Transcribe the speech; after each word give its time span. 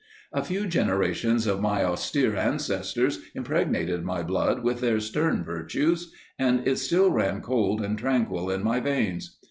A 0.33 0.43
few 0.43 0.65
generations 0.65 1.45
of 1.45 1.61
my 1.61 1.83
austere 1.83 2.35
ancestors 2.35 3.19
impregnated 3.35 4.03
my 4.03 4.23
blood 4.23 4.63
with 4.63 4.81
their 4.81 4.99
stern 4.99 5.43
virtues, 5.43 6.11
and 6.39 6.67
it 6.67 6.79
still 6.79 7.11
ran 7.11 7.41
cold 7.41 7.81
and 7.83 7.99
tranquil 7.99 8.49
in 8.49 8.63
my 8.63 8.79
veins. 8.79 9.37